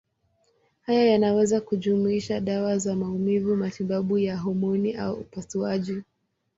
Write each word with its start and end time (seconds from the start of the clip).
Haya 0.85 1.05
yanaweza 1.05 1.61
kujumuisha 1.61 2.39
dawa 2.39 2.77
za 2.77 2.95
maumivu, 2.95 3.55
matibabu 3.55 4.17
ya 4.17 4.37
homoni 4.37 4.93
au 4.95 5.13
upasuaji. 5.15 6.03